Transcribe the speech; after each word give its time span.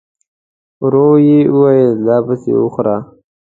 ورو 0.83 1.07
يې 1.27 1.39
وويل: 1.53 1.91
دا 2.07 2.17
پسې 2.27 2.51
وخوره! 2.57 2.97